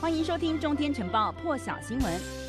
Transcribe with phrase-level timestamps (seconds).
[0.00, 2.47] 欢迎收听《中天晨报》破晓新闻。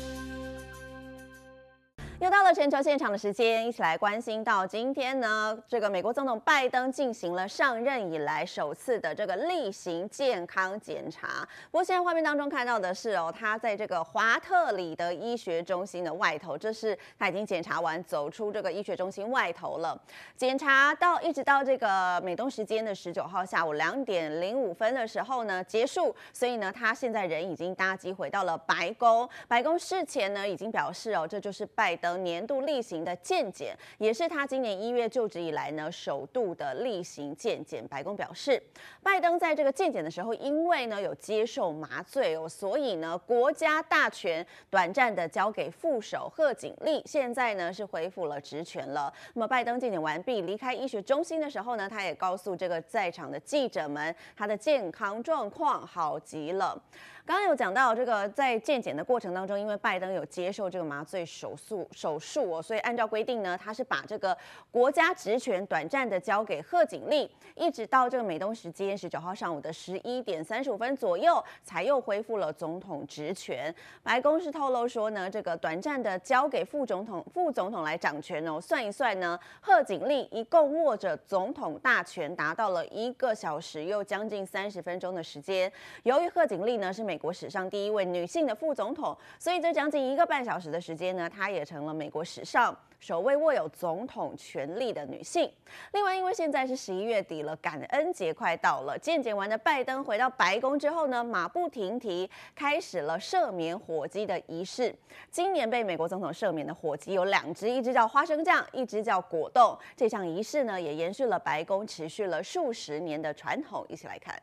[2.52, 11.48] 全球现场的时间，一起来关心到今天呢，这个美国总统拜登进行了上任以来首次的这个例行健康检查。
[11.70, 19.98] 不过现在画面当中看到的是哦，他在这个华特里的医学中心的外头，这是他已经检查完走出这个医学中心外头了。
[20.36, 29.28] 检查到一直到这个美东时间的十九号下午两点零五分的时候呢结束，所以呢他现在人已经搭机回到了白宫。
[29.46, 32.10] 白宫事前呢已经表示哦，这就是拜登。
[32.20, 37.86] 年年度例行的健检，也是他今年一月就职以来呢首度的例行健检。
[37.86, 38.62] 白宫表示，
[39.02, 49.12] 拜登在这个健检的时候，因为呢有接受麻醉哦，所以呢国家大权短暂的交给副手贺锦丽，现在呢是恢复了职权了。
[49.34, 56.82] 那么拜登健检完毕离开医学中心的时候呢，他也告诉这个在场的记者们，他的健康状况好极了。
[57.26, 64.36] 刚刚有讲到这个在健检的过程当中，因为拜登有接受这个麻醉手术手术数哦，所以按照规定呢，他是把这个
[64.70, 73.74] 国家职权短暂的交给贺锦丽，一直到这个美东时间十九号上午的十一点三十五分左右，才又恢复了总统职权。
[74.04, 85.70] 白宫是透露说呢，这个短暂的交给副总统副总统来掌权哦，算一算呢，贺锦丽一共握着总统大权达到了一个小时又将近三十分钟的时间。
[86.04, 95.50] 由于贺锦丽呢是美国史上第一位女性的副总统，所以这将近一个半小时的时间呢，她也成了美国史上首位握有总统权力的女性。
[95.92, 104.94] 另外，因为现在是十一月底了，感恩节快到了，健检完的拜登回到白宫之后呢，马不停蹄开始了赦免火鸡的仪式。
[105.30, 109.76] 今年被美国总统赦免的火鸡有两只，一只叫花生酱，一只叫果冻。
[109.96, 113.86] 这项仪式呢，也延续了白宫持续了数十年的传统。
[113.88, 114.40] 一起来看。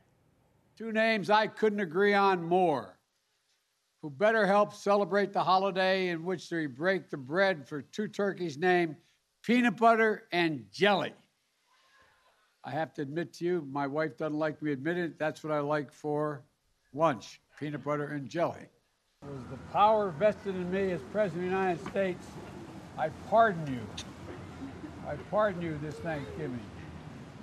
[0.75, 2.96] Two names I couldn't agree on more.
[4.07, 8.57] Who better help celebrate the holiday in which they break the bread for two turkeys
[8.57, 8.95] named
[9.43, 11.11] Peanut Butter and Jelly?
[12.63, 15.19] I have to admit to you, my wife doesn't like me admitting it.
[15.19, 16.45] That's what I like for
[16.93, 18.67] lunch peanut butter and jelly.
[19.23, 22.25] With the power vested in me as President of the United States,
[22.97, 23.81] I pardon you.
[25.05, 26.61] I pardon you this Thanksgiving.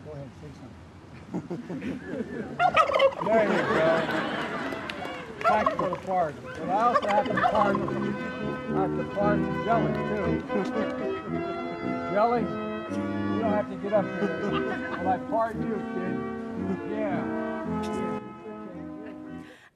[0.07, 2.01] Go ahead, say something
[3.27, 4.44] there you go.
[5.55, 6.35] For the.
[6.43, 8.17] But I also have to pardon,
[8.75, 10.43] I have to pardon Jelly, too.
[12.13, 14.99] Jelly, you don't have to get up here.
[15.05, 16.99] Well, I pardon you, kid.
[16.99, 18.21] Yeah.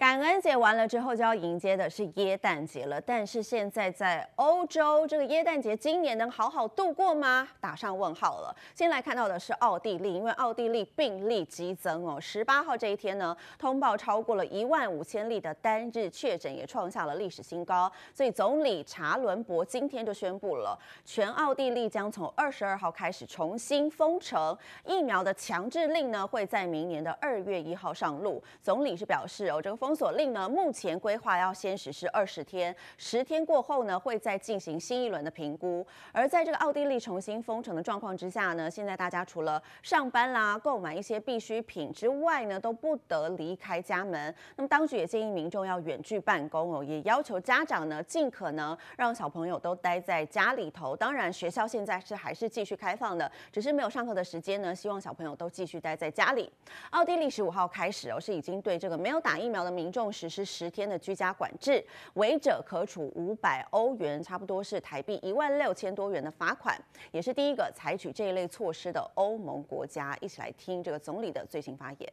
[0.09, 2.99] 感恩节完了之后，就要迎接的是耶诞节了。
[2.99, 7.47] 但是现在在欧洲，这个耶诞节今年能好好度过吗？
[7.61, 8.57] 打上问号了。
[8.75, 17.93] 先来看到的是奥地利，因为奥地利病例激增哦，十八号这一天呢，通报超过了一万五千例的单日确诊，也创下了历史新高。
[18.15, 20.75] 所以总理查伦伯今天就宣布了，
[21.05, 28.43] 全奥地利将从二十二号开始重新封城，疫苗的强制令呢会在明年的二月一号上路。
[28.63, 35.85] 总理是表示哦，这个封锁令呢，目前规划要先实施二十天，十天过后呢，会再进行新一轮的评估。
[36.13, 44.33] 而在这个奥地利重新封城的状况之下呢，现在大家除了上班啦、购买一些必需品之外呢，都不得离开家门。
[44.55, 50.95] 那么当局也建议民众要远距办公哦，也要求家长呢，尽可能让小朋友都待在家里头。
[50.95, 56.53] 当然，学校现在是还是继续开放的，只是没有上课的时间呢，希望小朋友都继续待在家里。
[56.91, 59.79] 奥地利十五号开始哦，是已经对这个没有打疫苗的。
[59.79, 61.85] 民众实施十天的居家管制，
[62.15, 66.81] 违者可处五百欧元，差不多是台币一万六千多元的罚款，
[67.13, 70.17] 也是第一个采取这一类措施的欧盟国家。
[70.21, 72.13] 一起来听这个总理的最新发言。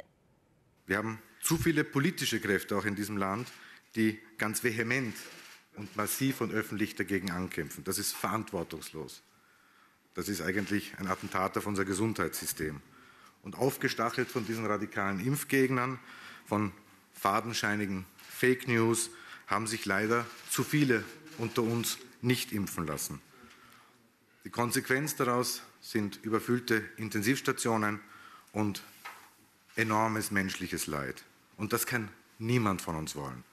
[0.87, 3.47] Wir haben zu viele politische Kräfte auch in diesem Land,
[3.95, 5.15] die ganz vehement
[5.77, 7.83] und massiv und öffentlich dagegen ankämpfen.
[7.83, 9.21] Das ist verantwortungslos.
[10.13, 12.81] Das ist eigentlich ein Attentat auf unser Gesundheitssystem.
[13.41, 15.99] Und aufgestachelt von diesen radikalen Impfgegnern,
[16.45, 16.71] von
[17.15, 19.09] fadenscheinigen Fake News
[19.47, 21.03] haben sich leider zu viele
[21.37, 23.21] unter uns nicht impfen lassen.
[24.43, 27.99] Die Konsequenz daraus sind überfüllte Intensivstationen
[28.51, 28.83] und
[29.75, 31.23] enormes menschliches Leid.
[31.57, 33.43] Und das kann niemand von uns wollen.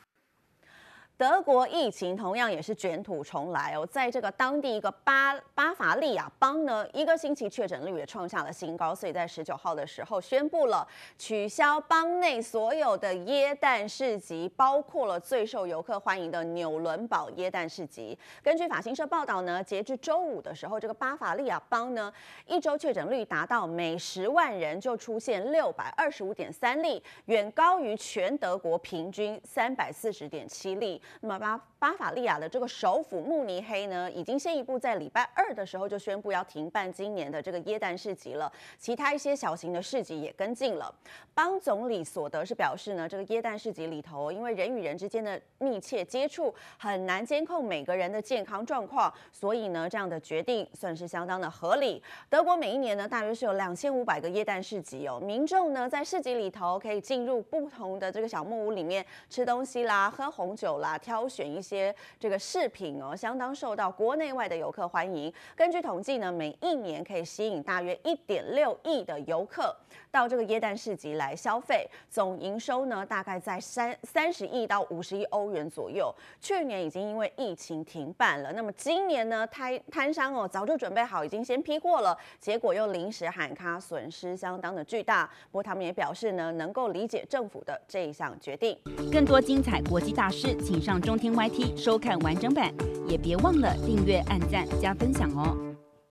[1.22, 10.84] 德国疫情同样也是卷土重来哦，在这个当地一个巴巴伐利亚邦呢，一个星期确诊率也创下了新高，所以在十九号的时候宣布了
[11.16, 18.18] 取消邦内所有的耶诞市集，包括了最受游客欢迎的纽伦堡耶诞市集。
[18.42, 22.12] 根据法新社报道呢，截至周五的时候，这个巴伐利亚邦呢，
[22.48, 31.00] 一周确诊率达到每十万人就出现六百二十五点三例，远高于全德国平均三百四十点七例。
[31.20, 38.52] 那么把巴伐利亚的这个首府慕尼黑呢，已经先一步在礼拜二的时候就宣布要停办今年的这个耶诞市集了。
[38.78, 40.94] 其他一些小型的市集也跟进了。
[41.34, 52.00] 邦总理索德是表示呢，这个耶诞市集里头，因为人与人之间的密切接触很难监控每个人的健康状况，所以呢，这样的决定算是相当的合理。
[52.30, 60.96] 德国每一年呢，大约是有两千五百个耶诞市集哦，民众呢在市集里头可以进入不同的这个小木屋里面吃东西啦，喝红酒啦。
[60.96, 65.32] 挑选一些些这个饰品哦，相当受到国内外的游客欢迎。
[65.56, 69.74] 根据统计呢，每一年可以吸引大约一点六亿的游客
[70.10, 76.14] 到这个耶诞市集来消费，总营收呢大概在三三十亿到五十亿欧元左右。
[76.42, 85.28] 去年已经因为疫情停办了，那么今年呢，摊摊商哦早就准备好，已经先批货了，结果又临时喊卡，损失相当的巨大。
[85.50, 88.78] 不过他们也表示呢，能够理解政府的这一项决定。
[89.10, 92.72] 更多精彩国际大事，请上中天 YT 收看完整版，
[93.08, 95.71] 也别忘了订阅、按赞、加分享哦。